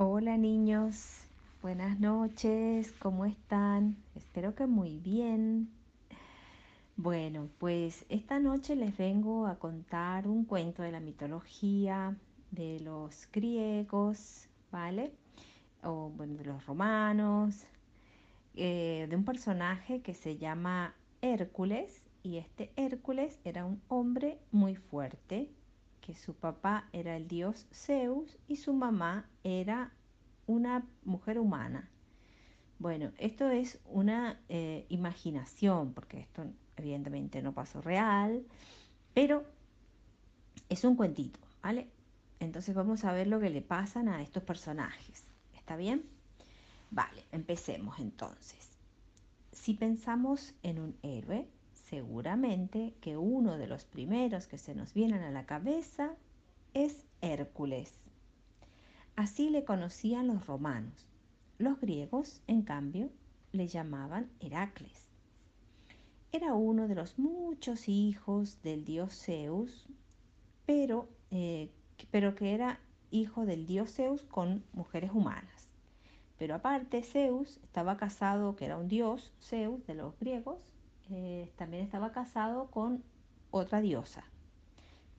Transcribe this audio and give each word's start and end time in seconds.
Hola 0.00 0.36
niños, 0.36 1.24
buenas 1.60 1.98
noches, 1.98 2.92
¿cómo 3.00 3.24
están? 3.24 3.96
Espero 4.14 4.54
que 4.54 4.64
muy 4.64 5.00
bien. 5.00 5.70
Bueno, 6.94 7.48
pues 7.58 8.06
esta 8.08 8.38
noche 8.38 8.76
les 8.76 8.96
vengo 8.96 9.48
a 9.48 9.58
contar 9.58 10.28
un 10.28 10.44
cuento 10.44 10.84
de 10.84 10.92
la 10.92 11.00
mitología 11.00 12.16
de 12.52 12.78
los 12.78 13.28
griegos, 13.32 14.48
¿vale? 14.70 15.10
O 15.82 16.10
bueno, 16.10 16.36
de 16.36 16.44
los 16.44 16.64
romanos, 16.64 17.66
eh, 18.54 19.08
de 19.10 19.16
un 19.16 19.24
personaje 19.24 20.00
que 20.00 20.14
se 20.14 20.36
llama 20.36 20.94
Hércules 21.22 22.04
y 22.22 22.36
este 22.36 22.70
Hércules 22.76 23.40
era 23.42 23.66
un 23.66 23.82
hombre 23.88 24.38
muy 24.52 24.76
fuerte, 24.76 25.50
que 26.08 26.14
su 26.14 26.32
papá 26.32 26.88
era 26.94 27.18
el 27.18 27.28
dios 27.28 27.66
Zeus 27.70 28.38
y 28.46 28.56
su 28.56 28.72
mamá 28.72 29.28
era 29.44 29.92
una 30.46 30.82
mujer 31.04 31.38
humana. 31.38 31.90
Bueno, 32.78 33.12
esto 33.18 33.50
es 33.50 33.78
una 33.84 34.40
eh, 34.48 34.86
imaginación, 34.88 35.92
porque 35.92 36.20
esto 36.20 36.46
evidentemente 36.76 37.42
no 37.42 37.52
pasó 37.52 37.82
real, 37.82 38.42
pero 39.12 39.44
es 40.70 40.82
un 40.84 40.96
cuentito, 40.96 41.38
¿vale? 41.62 41.90
Entonces 42.40 42.74
vamos 42.74 43.04
a 43.04 43.12
ver 43.12 43.26
lo 43.26 43.38
que 43.38 43.50
le 43.50 43.60
pasan 43.60 44.08
a 44.08 44.22
estos 44.22 44.42
personajes. 44.42 45.26
¿Está 45.58 45.76
bien? 45.76 46.08
Vale, 46.90 47.26
empecemos 47.32 47.98
entonces. 47.98 48.70
Si 49.52 49.74
pensamos 49.74 50.54
en 50.62 50.78
un 50.78 50.96
héroe, 51.02 51.46
seguramente 51.88 52.94
que 53.00 53.16
uno 53.16 53.56
de 53.56 53.66
los 53.66 53.84
primeros 53.84 54.46
que 54.46 54.58
se 54.58 54.74
nos 54.74 54.92
vienen 54.92 55.22
a 55.22 55.30
la 55.30 55.46
cabeza 55.46 56.14
es 56.74 57.06
Hércules. 57.20 57.92
Así 59.16 59.50
le 59.50 59.64
conocían 59.64 60.28
los 60.28 60.46
romanos. 60.46 61.06
Los 61.58 61.80
griegos, 61.80 62.42
en 62.46 62.62
cambio, 62.62 63.10
le 63.52 63.66
llamaban 63.68 64.30
Heracles. 64.40 65.08
Era 66.30 66.54
uno 66.54 66.88
de 66.88 66.94
los 66.94 67.18
muchos 67.18 67.88
hijos 67.88 68.60
del 68.62 68.84
dios 68.84 69.18
Zeus, 69.24 69.86
pero, 70.66 71.08
eh, 71.30 71.70
pero 72.10 72.34
que 72.34 72.52
era 72.52 72.80
hijo 73.10 73.46
del 73.46 73.66
dios 73.66 73.94
Zeus 73.94 74.22
con 74.24 74.62
mujeres 74.72 75.10
humanas. 75.12 75.68
Pero 76.36 76.54
aparte, 76.54 77.02
Zeus 77.02 77.56
estaba 77.64 77.96
casado, 77.96 78.54
que 78.54 78.66
era 78.66 78.76
un 78.76 78.88
dios, 78.88 79.32
Zeus 79.40 79.84
de 79.86 79.94
los 79.94 80.16
griegos, 80.20 80.58
eh, 81.10 81.50
también 81.56 81.84
estaba 81.84 82.12
casado 82.12 82.70
con 82.70 83.02
otra 83.50 83.80
diosa, 83.80 84.24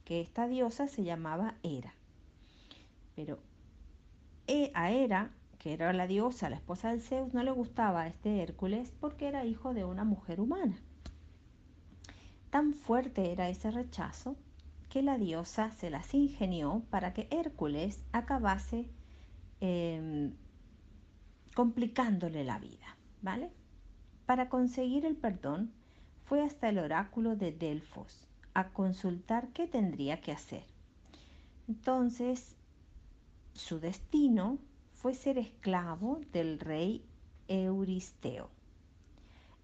que 0.06 0.22
esta 0.22 0.48
diosa 0.48 0.88
se 0.88 1.04
llamaba 1.04 1.56
Hera. 1.64 1.94
Pero 3.16 3.40
e, 4.48 4.72
a 4.73 4.92
Hera, 4.92 5.32
que 5.58 5.73
era 5.73 5.94
la 5.94 6.08
diosa, 6.08 6.50
la 6.50 6.56
esposa 6.56 6.92
de 6.92 7.02
Zeus, 7.02 7.34
no 7.34 7.44
le 7.44 7.52
gustaba 7.52 8.02
a 8.02 8.08
este 8.08 8.42
Hércules 8.42 8.92
porque 9.00 9.28
era 9.28 9.45
hijo 9.45 9.73
de 9.73 9.86
una 9.86 10.04
mujer 10.04 10.40
humana. 10.40 10.78
Tan 12.50 12.73
fuerte 12.73 13.32
era 13.32 13.50
ese 13.50 13.70
rechazo 13.70 14.36
que 14.90 15.04
la 15.04 15.17
diosa 15.17 15.72
se 15.72 15.90
las 15.90 16.14
ingenió 16.14 16.82
para 16.90 17.14
que 17.14 17.28
Hércules 17.30 18.02
acabase 18.12 18.88
em, 19.60 20.34
complicándole 21.54 22.44
la 22.44 22.58
vida, 22.58 22.98
¿vale? 23.22 23.52
Para 24.26 24.50
conseguir 24.50 25.06
el 25.06 25.16
perdón, 25.16 25.72
fue 26.30 26.44
hasta 26.44 26.69
el 26.69 26.77
oráculo 26.77 27.35
de 27.35 27.52
Delfos 27.52 28.27
a 28.53 28.69
consultar 28.69 29.47
qué 29.47 29.66
tendría 29.66 30.22
que 30.22 30.31
hacer. 30.31 30.63
Entonces, 31.67 32.55
su 33.53 33.80
destino 33.80 34.59
fue 34.94 35.16
ser 35.16 35.39
esclavo 35.39 36.21
del 36.31 36.59
rey 36.59 37.03
Euristeo. 37.47 38.52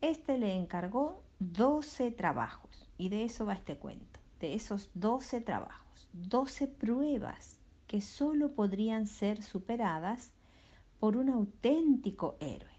Este 0.01 0.39
le 0.39 0.55
encargó 0.55 1.21
12 1.37 2.09
trabajos, 2.09 2.89
y 2.97 3.09
de 3.09 3.25
eso 3.25 3.45
va 3.45 3.53
este 3.53 3.77
cuento, 3.77 4.19
de 4.39 4.55
esos 4.55 4.89
12 4.95 5.41
trabajos, 5.41 6.09
12 6.13 6.67
pruebas 6.67 7.59
que 7.85 8.01
solo 8.01 8.53
podrían 8.53 9.05
ser 9.05 9.43
superadas 9.43 10.31
por 10.99 11.15
un 11.15 11.29
auténtico 11.29 12.37
héroe. 12.39 12.73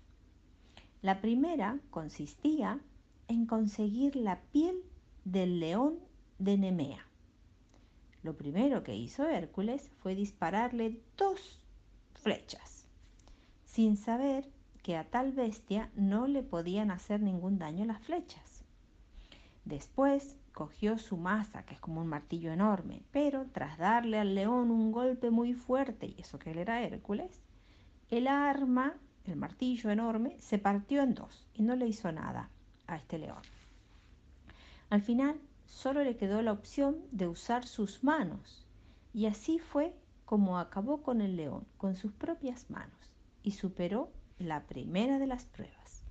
La 1.02 1.20
primera 1.20 1.78
consistía 1.90 2.80
en 3.28 3.46
conseguir 3.46 4.16
la 4.16 4.40
piel 4.52 4.76
del 5.24 5.60
león 5.60 5.98
de 6.38 6.56
Nemea. 6.56 7.06
Lo 8.22 8.36
primero 8.36 8.82
que 8.82 8.94
hizo 8.94 9.28
Hércules 9.28 9.90
fue 10.00 10.14
dispararle 10.14 11.00
dos 11.16 11.60
flechas, 12.14 12.86
sin 13.64 13.96
saber 13.96 14.48
que 14.82 14.96
a 14.96 15.04
tal 15.04 15.32
bestia 15.32 15.90
no 15.96 16.26
le 16.26 16.42
podían 16.42 16.90
hacer 16.90 17.20
ningún 17.20 17.58
daño 17.58 17.84
las 17.84 18.02
flechas. 18.02 18.64
Después 19.64 20.36
cogió 20.52 20.98
su 20.98 21.16
masa, 21.16 21.64
que 21.64 21.74
es 21.74 21.80
como 21.80 22.00
un 22.00 22.06
martillo 22.06 22.52
enorme, 22.52 23.02
pero 23.10 23.46
tras 23.52 23.78
darle 23.78 24.18
al 24.18 24.34
león 24.34 24.70
un 24.70 24.92
golpe 24.92 25.30
muy 25.30 25.54
fuerte, 25.54 26.06
y 26.06 26.20
eso 26.20 26.38
que 26.38 26.52
él 26.52 26.58
era 26.58 26.82
Hércules, 26.82 27.42
el 28.10 28.28
arma, 28.28 28.94
el 29.24 29.36
martillo 29.36 29.90
enorme, 29.90 30.36
se 30.38 30.58
partió 30.58 31.02
en 31.02 31.14
dos 31.14 31.48
y 31.52 31.62
no 31.62 31.74
le 31.74 31.88
hizo 31.88 32.12
nada 32.12 32.50
a 32.86 32.96
este 32.96 33.18
león. 33.18 33.42
Al 34.90 35.02
final 35.02 35.40
solo 35.66 36.04
le 36.04 36.16
quedó 36.16 36.42
la 36.42 36.52
opción 36.52 36.98
de 37.10 37.28
usar 37.28 37.66
sus 37.66 38.04
manos 38.04 38.66
y 39.12 39.26
así 39.26 39.58
fue 39.58 39.94
como 40.24 40.58
acabó 40.58 41.02
con 41.02 41.20
el 41.20 41.36
león, 41.36 41.66
con 41.76 41.96
sus 41.96 42.12
propias 42.12 42.70
manos 42.70 43.12
y 43.42 43.52
superó 43.52 44.10
la 44.38 44.64
primera 44.64 45.18
de 45.18 45.26
las 45.26 45.44
pruebas. 45.46 46.02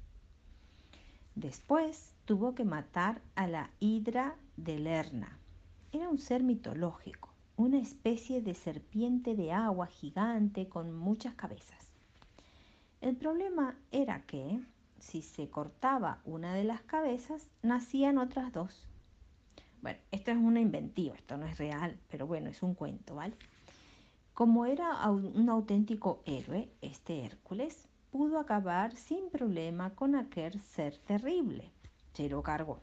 Después 1.35 2.13
tuvo 2.23 2.55
que 2.55 2.63
matar 2.63 3.21
a 3.35 3.45
la 3.45 3.69
hidra 3.79 4.37
de 4.55 4.79
Lerna. 4.79 5.37
Era 5.91 6.09
un 6.09 6.17
ser 6.17 6.43
mitológico, 6.43 7.29
una 7.57 7.77
especie 7.77 8.41
de 8.41 8.55
serpiente 8.55 9.35
de 9.35 9.51
agua 9.51 9.87
gigante 9.87 10.67
con 10.67 10.93
muchas 10.93 11.35
cabezas. 11.35 11.89
El 13.01 13.17
problema 13.17 13.77
era 13.91 14.25
que 14.25 14.59
si 15.05 15.21
se 15.21 15.49
cortaba 15.49 16.19
una 16.25 16.53
de 16.55 16.63
las 16.63 16.81
cabezas, 16.81 17.47
nacían 17.61 18.17
otras 18.17 18.51
dos. 18.51 18.87
Bueno, 19.81 19.99
esto 20.11 20.31
es 20.31 20.37
una 20.37 20.59
inventiva, 20.59 21.15
esto 21.15 21.37
no 21.37 21.45
es 21.45 21.57
real, 21.57 21.99
pero 22.09 22.25
bueno, 22.25 22.49
es 22.49 22.63
un 22.63 22.73
cuento, 22.73 23.15
¿vale? 23.15 23.35
Como 24.33 24.65
era 24.65 25.09
un 25.09 25.47
auténtico 25.49 26.21
héroe, 26.25 26.69
este 26.81 27.23
Hércules 27.23 27.87
pudo 28.09 28.39
acabar 28.39 28.95
sin 28.95 29.29
problema 29.29 29.91
con 29.91 30.15
aquel 30.15 30.59
ser 30.63 30.97
terrible. 30.97 31.71
Se 32.13 32.27
lo 32.27 32.41
cargó. 32.41 32.81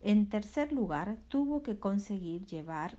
En 0.00 0.28
tercer 0.28 0.72
lugar, 0.72 1.16
tuvo 1.28 1.62
que 1.62 1.78
conseguir 1.78 2.44
llevar 2.46 2.98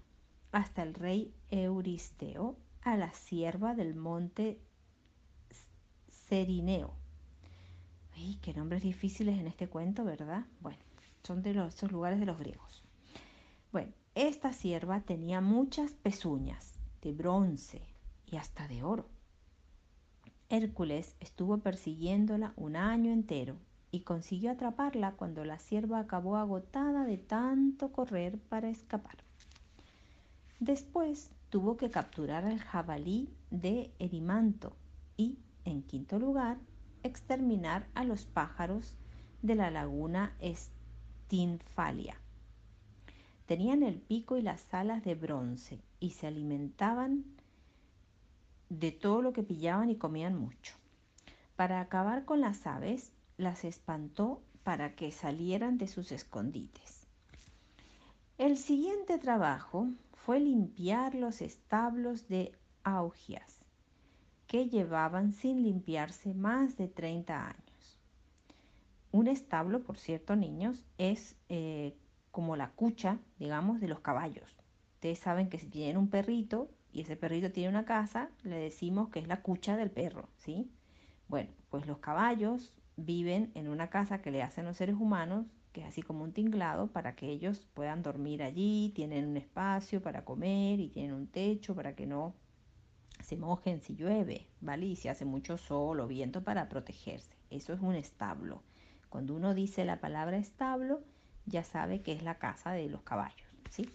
hasta 0.51 0.81
el 0.81 0.93
rey 0.95 1.33
Euristeo 1.51 2.57
a 2.81 2.97
la 2.97 3.13
sierva 3.13 3.75
del 3.75 3.95
monte 3.95 4.59
Cerineo 6.27 7.02
Ay, 8.15 8.37
qué 8.41 8.53
nombres 8.53 8.81
difíciles 8.81 9.39
en 9.39 9.47
este 9.47 9.67
cuento, 9.67 10.03
¿verdad? 10.03 10.45
Bueno, 10.61 10.79
son 11.23 11.41
de 11.41 11.53
los, 11.53 11.73
esos 11.73 11.91
lugares 11.91 12.19
de 12.19 12.25
los 12.25 12.37
griegos. 12.37 12.83
Bueno, 13.71 13.91
esta 14.15 14.53
sierva 14.53 15.01
tenía 15.01 15.41
muchas 15.41 15.91
pezuñas 15.91 16.73
de 17.01 17.13
bronce 17.13 17.81
y 18.31 18.37
hasta 18.37 18.67
de 18.67 18.83
oro. 18.83 19.07
Hércules 20.49 21.15
estuvo 21.19 21.57
persiguiéndola 21.57 22.53
un 22.55 22.75
año 22.75 23.11
entero 23.11 23.55
y 23.89 24.01
consiguió 24.01 24.51
atraparla 24.51 25.13
cuando 25.13 25.45
la 25.45 25.57
sierva 25.57 25.99
acabó 25.99 26.37
agotada 26.37 27.05
de 27.05 27.17
tanto 27.17 27.91
correr 27.91 28.37
para 28.49 28.69
escapar. 28.69 29.17
Después 30.59 31.31
tuvo 31.49 31.77
que 31.77 31.91
capturar 31.91 32.45
al 32.45 32.59
jabalí 32.59 33.29
de 33.51 33.91
Erimanto 33.99 34.75
y, 35.17 35.37
en 35.65 35.83
quinto 35.83 36.19
lugar, 36.19 36.57
exterminar 37.03 37.87
a 37.93 38.03
los 38.03 38.25
pájaros 38.25 38.95
de 39.41 39.55
la 39.55 39.69
laguna 39.69 40.35
Stinfalia. 40.41 42.17
Tenían 43.45 43.83
el 43.83 43.99
pico 43.99 44.37
y 44.37 44.41
las 44.41 44.73
alas 44.73 45.03
de 45.03 45.15
bronce 45.15 45.81
y 45.99 46.11
se 46.11 46.27
alimentaban 46.27 47.25
de 48.69 48.91
todo 48.91 49.21
lo 49.21 49.33
que 49.33 49.43
pillaban 49.43 49.89
y 49.89 49.97
comían 49.97 50.35
mucho. 50.35 50.75
Para 51.55 51.81
acabar 51.81 52.25
con 52.25 52.41
las 52.41 52.65
aves, 52.65 53.11
las 53.37 53.65
espantó 53.65 54.41
para 54.63 54.95
que 54.95 55.11
salieran 55.11 55.77
de 55.77 55.87
sus 55.87 56.11
escondites. 56.11 57.07
El 58.37 58.57
siguiente 58.57 59.17
trabajo 59.17 59.89
fue 60.13 60.39
limpiar 60.39 61.13
los 61.15 61.41
establos 61.41 62.27
de 62.29 62.53
Augias 62.83 63.62
que 64.53 64.69
llevaban 64.69 65.33
sin 65.33 65.63
limpiarse 65.63 66.35
más 66.35 66.77
de 66.77 66.87
30 66.87 67.47
años. 67.47 67.99
Un 69.11 69.27
establo, 69.27 69.81
por 69.81 69.97
cierto, 69.97 70.35
niños, 70.35 70.85
es 70.99 71.35
eh, 71.49 71.97
como 72.29 72.55
la 72.55 72.69
cucha, 72.69 73.17
digamos, 73.39 73.81
de 73.81 73.87
los 73.87 74.01
caballos. 74.01 74.55
Ustedes 74.93 75.17
saben 75.17 75.49
que 75.49 75.57
si 75.57 75.65
tienen 75.65 75.97
un 75.97 76.07
perrito, 76.07 76.69
y 76.91 77.01
ese 77.01 77.15
perrito 77.15 77.51
tiene 77.51 77.69
una 77.69 77.85
casa, 77.85 78.29
le 78.43 78.57
decimos 78.57 79.09
que 79.09 79.17
es 79.17 79.27
la 79.27 79.41
cucha 79.41 79.75
del 79.75 79.89
perro, 79.89 80.29
¿sí? 80.37 80.69
Bueno, 81.27 81.49
pues 81.71 81.87
los 81.87 81.97
caballos 81.97 82.75
viven 82.95 83.49
en 83.55 83.69
una 83.69 83.89
casa 83.89 84.21
que 84.21 84.29
le 84.29 84.43
hacen 84.43 84.65
los 84.65 84.77
seres 84.77 84.97
humanos, 84.97 85.47
que 85.71 85.81
es 85.81 85.87
así 85.87 86.03
como 86.03 86.23
un 86.23 86.31
tinglado, 86.31 86.91
para 86.91 87.15
que 87.15 87.27
ellos 87.27 87.67
puedan 87.73 88.03
dormir 88.03 88.43
allí, 88.43 88.91
tienen 88.93 89.29
un 89.29 89.37
espacio 89.37 89.99
para 90.03 90.23
comer 90.23 90.79
y 90.79 90.89
tienen 90.89 91.15
un 91.15 91.25
techo 91.25 91.73
para 91.73 91.95
que 91.95 92.05
no 92.05 92.35
mojen 93.35 93.81
si 93.81 93.95
llueve, 93.95 94.47
¿vale? 94.61 94.85
Y 94.85 94.95
si 94.95 95.07
hace 95.07 95.25
mucho 95.25 95.57
sol 95.57 95.99
o 95.99 96.07
viento 96.07 96.43
para 96.43 96.69
protegerse. 96.69 97.35
Eso 97.49 97.73
es 97.73 97.81
un 97.81 97.95
establo. 97.95 98.61
Cuando 99.09 99.35
uno 99.35 99.53
dice 99.53 99.85
la 99.85 99.99
palabra 99.99 100.37
establo, 100.37 101.01
ya 101.45 101.63
sabe 101.63 102.01
que 102.01 102.13
es 102.13 102.23
la 102.23 102.35
casa 102.35 102.71
de 102.71 102.89
los 102.89 103.03
caballos, 103.03 103.47
¿sí? 103.69 103.89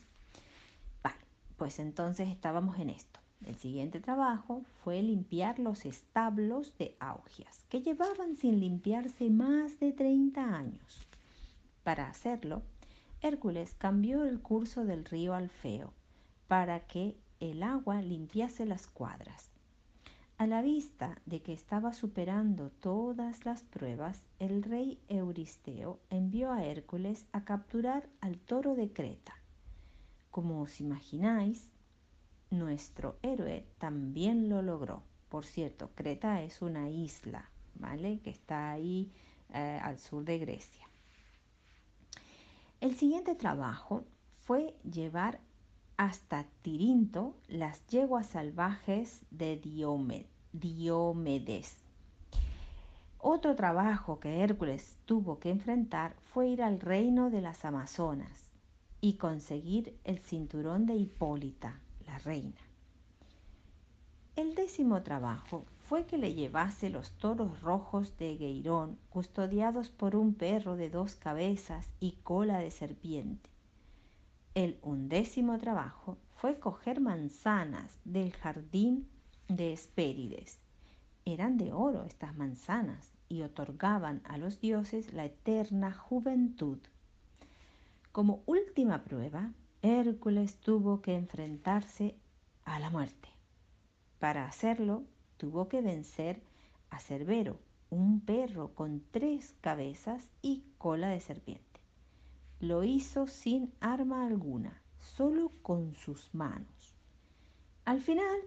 Vale, 1.03 1.25
pues 1.57 1.79
entonces 1.79 2.29
estábamos 2.29 2.79
en 2.79 2.91
esto. 2.91 3.21
El 3.45 3.57
siguiente 3.57 4.01
trabajo 4.01 4.63
fue 4.83 5.01
limpiar 5.01 5.59
los 5.59 5.87
establos 5.87 6.77
de 6.77 6.97
Augias, 6.99 7.65
que 7.69 7.81
llevaban 7.81 8.37
sin 8.37 8.61
limpiarse 8.61 9.31
más 9.31 9.79
de 9.79 9.93
30 9.93 10.43
años. 10.43 11.07
Para 11.85 12.09
hacerlo, 12.09 12.63
Hércules 13.23 13.75
cambió 13.75 14.25
el 14.25 14.41
curso 14.41 14.85
del 14.85 15.05
río 15.05 15.35
Alfeo 15.35 15.93
para 16.49 16.81
que 16.81 17.17
el 17.41 17.63
agua 17.63 18.03
limpiase 18.03 18.67
las 18.67 18.87
cuadras. 18.87 19.51
A 20.39 20.47
la 20.47 20.63
vista 20.63 21.21
de 21.27 21.43
que 21.43 21.53
estaba 21.53 21.93
superando 21.93 22.71
todas 22.71 23.45
las 23.45 23.65
pruebas, 23.65 24.23
el 24.39 24.63
rey 24.63 25.01
Euristeo 25.09 25.99
envió 26.11 26.53
a 26.53 26.65
Hércules 26.65 27.27
a 27.33 27.45
capturar 27.45 28.09
al 28.21 28.39
toro 28.39 28.77
de 28.77 28.93
Creta. 28.93 29.35
Como 30.31 30.63
os 30.63 30.81
imagináis, 30.81 31.69
nuestro 32.51 33.19
héroe 33.23 33.67
también 33.79 34.49
lo 34.49 34.63
logró. 34.63 35.03
Por 35.29 35.45
cierto, 35.45 35.91
Creta 35.95 36.43
es 36.43 36.63
una 36.63 36.89
isla, 36.89 37.51
¿vale? 37.75 38.21
Que 38.21 38.31
está 38.31 38.71
ahí 38.71 39.11
eh, 39.53 39.81
al 39.83 39.99
sur 39.99 40.25
de 40.25 40.39
Grecia. 40.39 40.89
El 42.81 42.95
siguiente 42.95 43.35
trabajo 43.35 44.05
fue 44.39 44.77
llevar 44.85 45.41
hasta 45.99 46.47
Tirinto 46.63 47.35
las 47.49 47.85
yeguas 47.89 48.29
salvajes 48.29 49.21
de 49.33 49.57
Diomedes. 50.53 51.77
Otro 53.19 53.57
trabajo 53.57 54.21
que 54.21 54.43
Hércules 54.43 54.97
tuvo 55.07 55.41
que 55.41 55.51
enfrentar 55.51 56.15
fue 56.33 56.51
ir 56.51 56.63
al 56.63 56.79
reino 56.79 57.31
de 57.31 57.41
las 57.41 57.65
Amazonas 57.65 58.49
y 59.01 59.15
conseguir 59.15 59.99
el 60.05 60.21
cinturón 60.21 60.87
de 60.87 60.95
Hipólita, 60.95 61.81
la 62.07 62.17
reina. 62.19 62.63
El 64.37 64.55
décimo 64.55 65.03
trabajo 65.03 65.65
fue 65.89 66.07
que 66.07 66.17
le 66.17 66.33
llevase 66.33 66.91
los 66.91 67.11
toros 67.11 67.61
rojos 67.61 68.17
de 68.19 68.37
Geirón, 68.37 69.01
custodiados 69.11 69.89
por 69.91 70.15
un 70.15 70.35
perro 70.35 70.77
de 70.77 70.91
dos 70.91 71.17
cabezas 71.17 71.89
y 71.99 72.13
cola 72.23 72.61
de 72.61 72.71
serpiente. 72.71 73.51
El 74.55 74.79
undécimo 74.83 75.59
trabajo 75.59 76.17
fue 76.35 76.59
coger 76.59 77.01
manzanas 77.01 77.91
del 78.05 78.33
jardín 78.33 79.09
de 79.49 79.73
Hespérides. 79.73 80.59
Eran 81.25 81.59
de 81.59 81.73
oro 81.73 82.05
estas 82.05 82.35
manzanas 82.37 83.13
y 83.29 83.43
otorgaban 83.43 84.23
a 84.25 84.39
los 84.39 84.61
dioses 84.61 85.13
la 85.13 85.27
eterna 85.27 85.93
juventud. 85.93 86.79
Como 88.13 88.43
última 88.47 89.05
prueba, 89.05 89.53
Hércules 89.83 90.57
tuvo 90.57 91.03
que 91.03 91.15
enfrentarse 91.15 92.17
a 92.65 92.81
la 92.81 92.91
muerte. 92.91 93.29
Para 94.19 94.47
hacerlo, 94.47 95.05
tuvo 95.37 95.69
que 95.69 95.83
vencer 95.83 96.41
a 96.91 96.99
Cerbero, 96.99 97.61
un 97.91 98.21
perro 98.21 98.75
con 98.75 99.03
tres 99.11 99.55
cabezas 99.61 100.29
y 100.43 100.65
cola 100.79 101.09
de 101.11 101.21
serpiente. 101.21 101.68
Lo 102.61 102.83
hizo 102.83 103.29
sin 103.29 103.73
arma 103.79 104.27
alguna, 104.27 104.83
solo 104.99 105.53
con 105.63 105.95
sus 105.95 106.29
manos. 106.35 106.97
Al 107.85 108.01
final, 108.01 108.41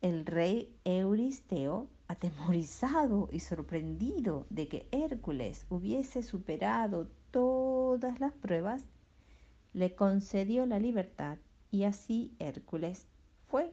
el 0.00 0.26
rey 0.26 0.74
Euristeo, 0.84 1.86
atemorizado 2.08 3.28
y 3.30 3.38
sorprendido 3.38 4.44
de 4.50 4.66
que 4.66 4.88
Hércules 4.90 5.66
hubiese 5.70 6.24
superado 6.24 7.06
todas 7.30 8.18
las 8.18 8.32
pruebas, 8.32 8.82
le 9.72 9.94
concedió 9.94 10.66
la 10.66 10.80
libertad 10.80 11.38
y 11.70 11.84
así 11.84 12.32
Hércules 12.40 13.06
fue 13.46 13.72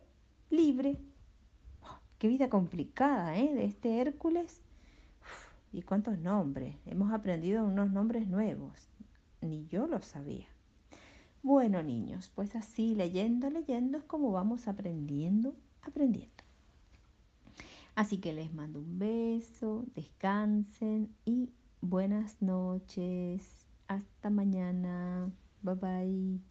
libre. 0.51 0.99
¡Oh, 1.81 1.97
qué 2.19 2.27
vida 2.27 2.49
complicada, 2.49 3.35
¿eh? 3.35 3.51
De 3.51 3.65
este 3.65 3.99
Hércules. 3.99 4.61
y 5.73 5.81
cuántos 5.81 6.19
nombres. 6.19 6.75
Hemos 6.85 7.11
aprendido 7.11 7.65
unos 7.65 7.89
nombres 7.89 8.27
nuevos 8.27 8.90
ni 9.41 9.65
yo 9.67 9.87
lo 9.87 10.01
sabía. 10.01 10.47
Bueno, 11.43 11.81
niños, 11.81 12.31
pues 12.35 12.55
así 12.55 12.95
leyendo, 12.95 13.49
leyendo 13.49 13.97
es 13.97 14.03
como 14.03 14.31
vamos 14.31 14.67
aprendiendo, 14.67 15.55
aprendiendo. 15.81 16.43
Así 17.95 18.19
que 18.19 18.33
les 18.33 18.53
mando 18.53 18.79
un 18.79 18.99
beso, 18.99 19.85
descansen 19.95 21.15
y 21.25 21.51
buenas 21.81 22.41
noches. 22.41 23.65
Hasta 23.87 24.29
mañana. 24.29 25.31
Bye 25.61 25.75
bye. 25.75 26.41